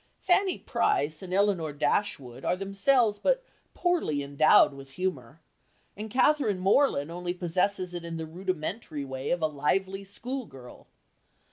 [0.17, 3.43] Fanny Price and Elinor Dashwood are themselves but
[3.75, 5.41] poorly endowed with humour,
[5.95, 10.87] and Catherine Morland only possesses it in the rudimentary way of a lively school girl.